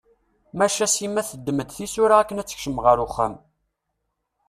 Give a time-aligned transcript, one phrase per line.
[0.57, 3.33] Maca Sima teddem-d tisura akken ad tekcem ɣer uxxam.